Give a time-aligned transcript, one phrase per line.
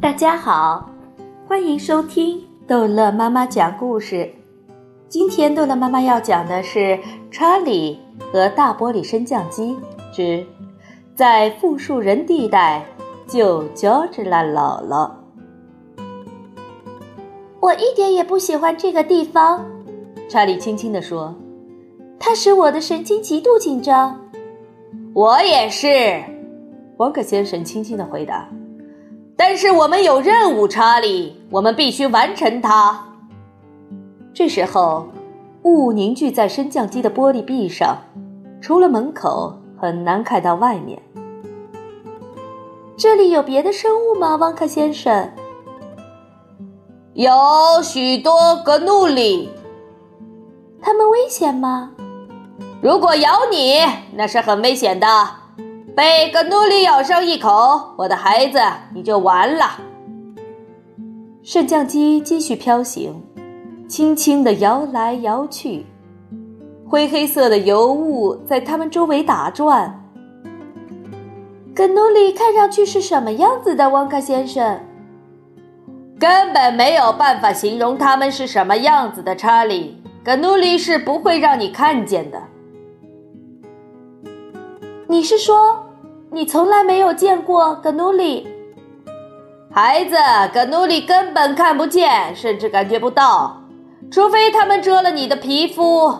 [0.00, 0.90] 大家好，
[1.46, 4.28] 欢迎收听逗乐妈妈讲故事。
[5.08, 6.78] 今天逗乐妈妈要讲的是
[7.30, 8.00] 《查理
[8.32, 9.76] 和大玻璃升降机
[10.12, 10.44] 之
[11.14, 12.84] 在富庶人地带
[13.26, 15.08] 救乔治拉姥姥》。
[17.60, 19.64] 我一点也不喜欢这个地方，
[20.28, 21.32] 查理轻轻地说
[22.18, 24.18] ：“它使我的神经极度紧张。”
[25.14, 26.20] 我也是，
[26.96, 28.48] 王可先生轻轻的回答。
[29.36, 33.06] 但是我们有任务，查理，我们必须完成它。
[34.32, 35.08] 这时候，
[35.62, 37.98] 雾凝聚在升降机的玻璃壁上，
[38.60, 41.00] 除了门口，很难看到外面。
[42.96, 45.30] 这里有别的生物吗，汪克先生？
[47.14, 47.30] 有
[47.82, 49.50] 许多格努里。
[50.80, 51.90] 它们危险吗？
[52.80, 53.80] 如果咬你，
[54.14, 55.06] 那是很危险的。
[55.94, 58.58] 被格努里咬上一口，我的孩子，
[58.94, 59.66] 你就完了。
[61.42, 63.22] 升降机继续飘行，
[63.86, 65.84] 轻轻地摇来摇去，
[66.88, 70.02] 灰黑色的油雾在它们周围打转。
[71.74, 74.80] 格努里看上去是什么样子的，汪克先生？
[76.18, 80.02] 根本没有办法形容它们是什么样子的，查理。
[80.24, 82.40] 格努里是不会让你看见的。
[85.12, 85.84] 你是说，
[86.30, 88.48] 你从来没有见过格努里？
[89.70, 90.16] 孩子，
[90.54, 93.60] 格努里根本看不见，甚至感觉不到，
[94.10, 96.14] 除非他们遮了你的皮肤。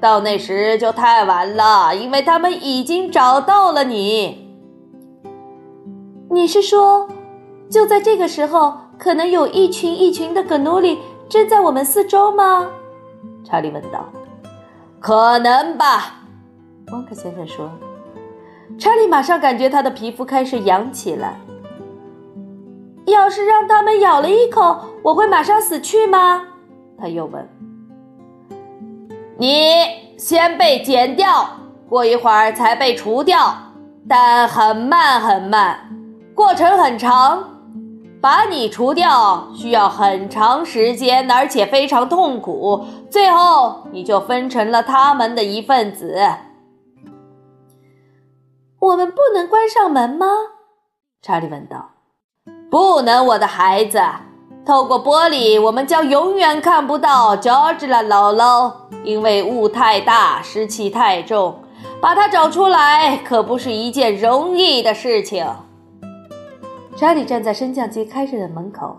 [0.00, 4.52] 到那时就太晚了，因为他们已经找到了你。
[6.28, 7.08] 你是说，
[7.70, 12.66] 就在这个时候，可能有一群一群的格努里正在我们四周吗？
[13.44, 14.04] 查理问道。
[14.98, 16.16] 可能吧，
[16.90, 17.70] 汪克先生说。
[18.78, 21.38] 查理马上感觉他的皮肤开始痒起来。
[23.06, 26.42] 要是让他们咬了一口，我会马上死去吗？
[26.98, 27.48] 他又问。
[29.36, 29.74] 你
[30.16, 31.46] 先被剪掉，
[31.88, 33.54] 过一会儿才被除掉，
[34.08, 35.78] 但很慢很慢，
[36.34, 37.50] 过程很长。
[38.20, 42.86] 把你除掉需要很长时间，而且非常痛苦。
[43.10, 46.18] 最后，你就分成了他们的一份子。
[48.84, 50.26] 我们不能关上门吗？
[51.22, 51.92] 查理问道。
[52.70, 53.98] 不能，我的孩子。
[54.66, 58.70] 透过玻璃，我们将永远看不到乔治拉姥姥，
[59.02, 61.60] 因为雾太大，湿气太重。
[62.00, 65.46] 把它找出来可不是一件容易的事情。
[66.94, 68.96] 查理站在升降机开着的门口，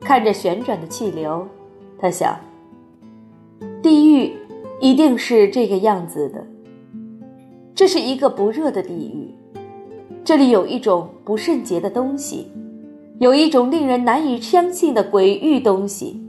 [0.00, 1.46] 看着旋转的气流。
[1.98, 2.38] 他想，
[3.82, 4.36] 地狱
[4.80, 6.44] 一定是这个样子的。
[7.74, 9.34] 这是一个不热的地狱，
[10.24, 12.52] 这里有一种不圣洁的东西，
[13.18, 16.22] 有一种令人难以相信的鬼域东西。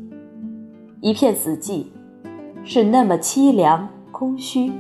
[1.02, 1.86] 一片死寂，
[2.64, 4.72] 是那么凄凉空虚。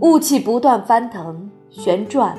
[0.00, 2.34] 雾气不断翻腾旋转，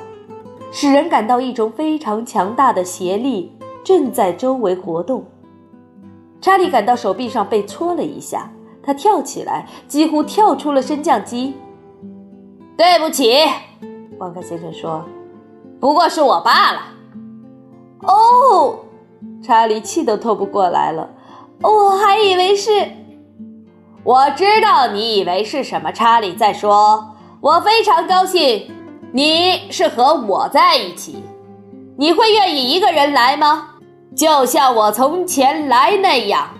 [0.72, 3.52] 使人感到一种非常强大的邪力
[3.84, 5.24] 正在周围活动。
[6.40, 8.50] 查理感到手臂上被戳了一下，
[8.82, 11.54] 他跳起来，几乎跳出了升降机。
[12.76, 13.32] 对不起，
[14.18, 15.04] 旺克先生说
[15.80, 16.80] ：“不过是我罢了。”
[18.02, 18.80] 哦，
[19.42, 21.08] 查理气都透不过来了。
[21.62, 22.70] 我还以为是……
[24.02, 25.92] 我知道你以为是什么。
[25.92, 28.70] 查理在说：“我非常高兴，
[29.12, 31.22] 你是和我在一起。
[31.96, 33.68] 你会愿意一个人来吗？
[34.16, 36.50] 就像我从前来那样，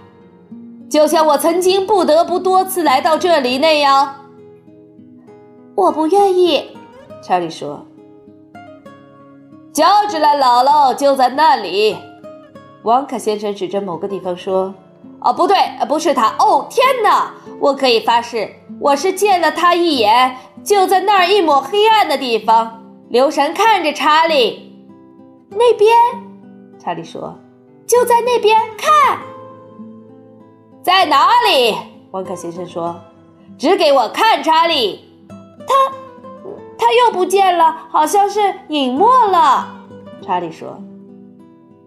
[0.88, 4.14] 就像我曾经不得不多次来到这里那样。”
[5.74, 6.76] 我不愿意，
[7.22, 7.84] 查理说。
[9.72, 11.96] 乔治拉姥姥就在那里，
[12.84, 14.72] 王卡先生指着某个地方说
[15.20, 15.56] ：“哦，不对，
[15.88, 16.28] 不是他。
[16.38, 17.34] 哦，天哪！
[17.58, 22.84] 我可以发誓，我是见了他一眼，就在那儿一抹黑暗的地方。
[23.08, 24.72] 留神看着查理，
[25.50, 25.92] 那边。”
[26.78, 27.36] 查理说
[27.84, 29.18] ：“就在那边，看，
[30.82, 31.74] 在哪里？”
[32.12, 32.94] 王卡先生说
[33.58, 35.00] ：“指给我看，查理。”
[36.84, 39.74] 他，又不见了，好像是隐没了。
[40.20, 40.78] 查理说：“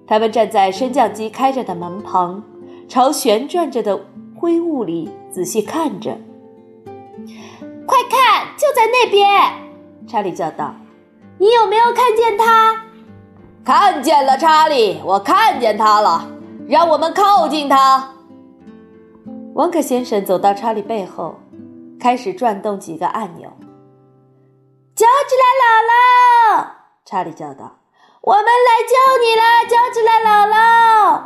[0.07, 2.43] 他们站在升降机开着的门旁，
[2.87, 3.99] 朝旋转着的
[4.35, 6.17] 灰雾里仔细看着。
[7.85, 9.29] 快看，就在那边！”
[10.09, 10.73] 查理叫道
[11.37, 12.75] ：“你有没有看见他
[13.63, 16.27] ？”“看见了，查理，我看见他了。
[16.67, 18.09] 让我们靠近他。”
[19.53, 21.35] 王可先生走到查理背后。
[21.99, 23.51] 开始转动几个按钮。
[24.97, 26.67] 乔治拉姥姥，
[27.05, 27.71] 查理叫道
[28.19, 31.21] ：“我们来救你了，乔治拉姥姥！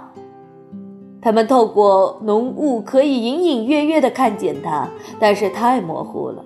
[1.22, 4.90] 他们透过浓雾可以隐隐约约的看见他，
[5.22, 6.44] 但是太模糊了。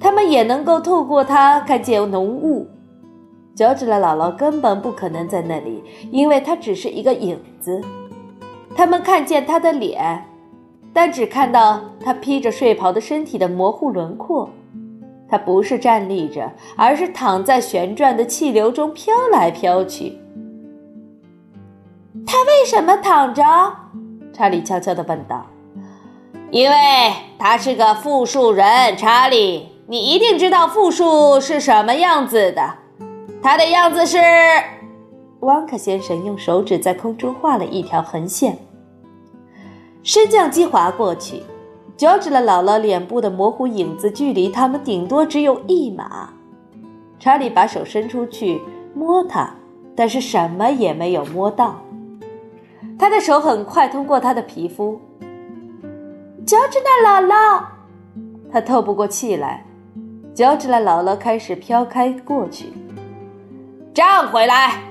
[0.00, 2.66] 他们也能够透过它看见浓雾。
[3.54, 7.80] 乔治拉姥姥根本不可能在那里，因为她只是一个影子。
[8.74, 10.28] 他们看见他的脸，
[10.92, 14.50] 但只看到他披着睡袍的身体的模糊轮廓。
[15.28, 20.18] 他不是站立着，而是躺在旋转的气流中飘来飘去。
[22.26, 23.42] 他为什么躺着？
[24.32, 25.46] 查理悄悄地问道。
[26.50, 26.76] “因为
[27.38, 32.74] 他是个复数人，查理，你一定知道复数是什么样子的。”
[33.42, 34.18] 它的样子是，
[35.40, 38.58] 汪克先生用手指在空中画了一条横线。
[40.02, 41.42] 升降机滑过去，
[41.98, 46.30] 乔治的姥姥脸部的模糊影子距离他们顶多只有一码。
[47.18, 48.62] 查理把手伸出去
[48.94, 49.50] 摸它，
[49.96, 51.80] 但是什么也没有摸到。
[52.96, 55.00] 他的手很快通过他的皮肤。
[56.46, 57.64] 乔治的姥姥，
[58.52, 59.64] 他透不过气来。
[60.32, 62.66] 乔治的姥姥开始飘开过去。
[63.92, 64.84] 站回来，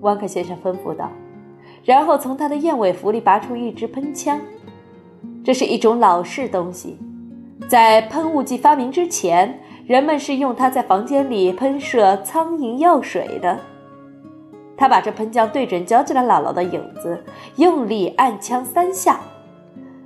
[0.00, 1.08] 汪克先生吩咐道，
[1.84, 4.40] 然后从他的燕尾服里拔出一支喷枪。
[5.42, 6.98] 这是一种老式东西，
[7.68, 13.58] 在喷雾剂发明之前，人们是用它在房间里喷射苍蝇药水的。
[14.76, 17.22] 他把这喷枪对准乔治拉姥姥的影子，
[17.56, 19.20] 用力按枪三下，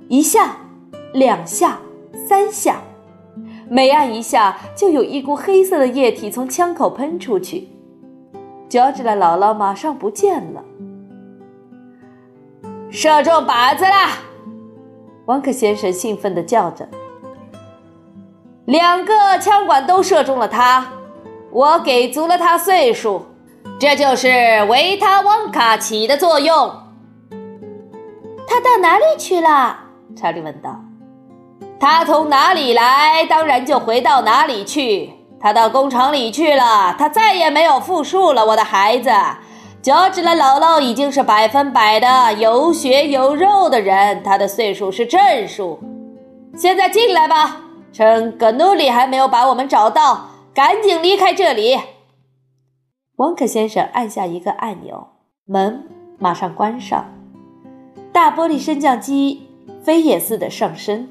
[0.09, 0.57] 一下，
[1.13, 1.79] 两下，
[2.27, 2.81] 三下，
[3.69, 7.69] 每按一下，就有一股黑色的液体从枪口喷出去。
[8.67, 10.63] 乔治的姥姥马上不见了。
[12.89, 14.09] 射中靶子啦！
[15.25, 16.87] 王克先生兴奋地叫着。
[18.65, 20.87] 两个枪管都射中了他，
[21.51, 23.25] 我给足了他岁数，
[23.79, 24.27] 这就是
[24.69, 26.71] 维他旺卡起的作用。
[28.47, 29.77] 他到哪里去了？
[30.15, 30.79] 查理问道。
[31.79, 35.11] 他从哪里来，当然就回到哪里去。
[35.39, 38.45] 他到工厂里去了，他再也没有复数了。
[38.45, 39.09] 我的孩子，
[39.85, 45.79] 脚趾的姥姥已经是百分百的有血有肉的人，他的岁数是正数。
[46.57, 47.61] 现在进来吧，
[47.93, 51.79] 趁格努里还没有把我们找到，赶紧离开这里。
[53.17, 55.09] 王克先生按下一个按钮，
[55.45, 57.05] 门马上关上，
[58.11, 59.47] 大玻璃升降机
[59.83, 61.09] 飞也似的上升，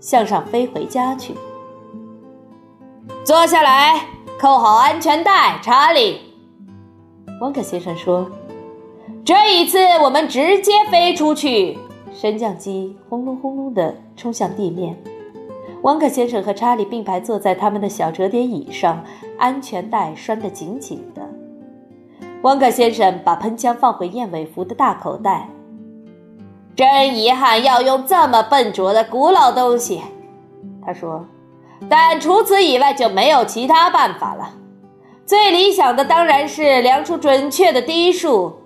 [0.00, 1.34] 向上飞回家去。
[3.24, 4.02] 坐下来，
[4.38, 6.25] 扣好安全带，查理。
[7.40, 8.30] 汪克先生说
[9.24, 11.78] ：“这一次我们直接飞出去。”
[12.14, 14.96] 升降机轰隆轰隆地冲向地面。
[15.82, 19.04] 汪克先生和查理并排坐在他们的小折叠椅上，
[19.38, 21.22] 安全带拴得紧紧的。
[22.40, 25.48] 汪克先生把喷枪放回燕尾服的大口袋。
[26.74, 30.00] 真遗憾要用这么笨拙的古老东西，
[30.84, 31.26] 他说。
[31.90, 34.54] 但除此以外就没有其他办法了。
[35.26, 38.60] 最理想的当然是量出准确的滴数，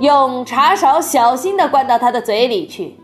[0.00, 2.98] 用茶勺小心地灌到他的嘴里去。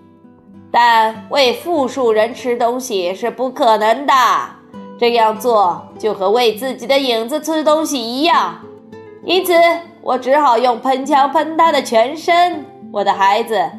[0.71, 4.15] 但喂复数人吃东西是不可能的，
[4.99, 8.59] 这样做就和喂自己的影子吃东西一样。
[9.25, 9.53] 因此，
[10.01, 12.65] 我只好用喷枪喷他的全身。
[12.91, 13.71] 我的孩子，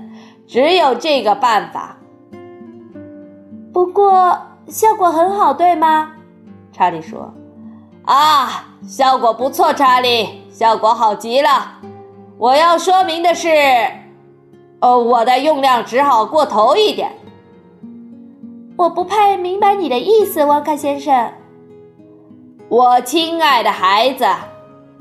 [0.45, 1.97] 只有这个办法。
[3.73, 4.37] 不过。
[4.69, 6.13] 效果很好，对吗？
[6.71, 7.33] 查理说
[8.07, 11.79] ：“啊，效果不错，查理，效果好极了。
[12.37, 13.47] 我要说明的是，
[14.81, 17.11] 哦，我的用量只好过头一点。
[18.75, 21.31] 我不太明白你的意思，沃克先生。
[22.67, 24.25] 我亲爱的孩子，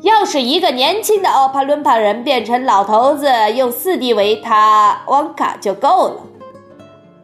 [0.02, 6.16] 要是一个年轻的奥帕伦帕人变成老头子，用四滴维他旺卡就够了。”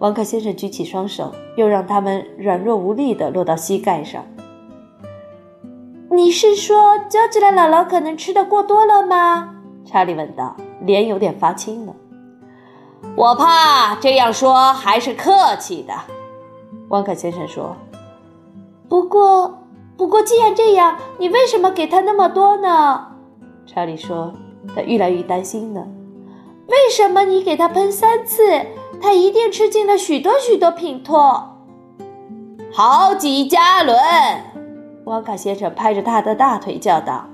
[0.01, 4.25] 旺卡先生举起双手，又让他们软弱无力地落到膝盖上。
[6.11, 9.51] 你是说，乔治的姥姥可能吃的过多了吗？
[9.85, 11.95] 查理问道，脸有点发青了。
[13.15, 15.95] 我怕这样说还是客气的，
[16.89, 17.77] 汪克先生说。
[18.89, 19.59] 不过，
[19.99, 23.07] 不过，既然这样，你为什么给他那么多呢？
[23.67, 24.33] 查理说，
[24.75, 25.87] 他越来越担心了。
[26.69, 28.43] 为什么你给他喷三次？
[29.01, 31.57] 他一定吃进了许多许多品托，
[32.73, 33.97] 好几加仑。
[35.09, 37.27] 旺卡先生拍着他的大腿叫道：“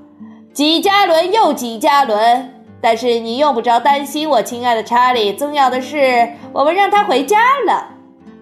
[0.55, 2.51] 几加仑又几加仑！
[2.81, 5.33] 但是你用不着担心，我亲爱的查理。
[5.33, 7.89] 重要的是，我们让他回家了。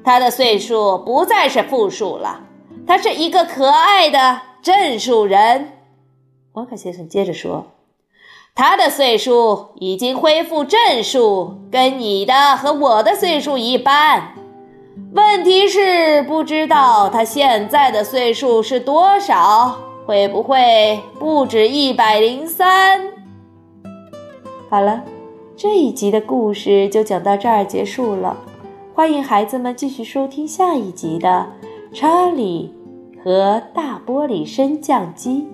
[0.04, 2.40] 他的岁数不再是负数了，
[2.86, 5.78] 他是一个可爱的正数人。”
[6.52, 7.68] 旺卡先生接着说
[8.54, 14.34] ：“他的岁数已经恢复正数，跟你的和我的岁数一般。
[15.12, 19.78] 问题是，不知道他现在的岁数是多少？
[20.04, 23.00] 会不会不止一百零三？
[24.68, 25.02] 好了，
[25.56, 28.36] 这一集的故事就讲到这儿结束了。
[28.94, 31.46] 欢迎孩子们继续收听下一集的
[31.96, 32.74] 《查理
[33.22, 35.46] 和大玻璃升降机》。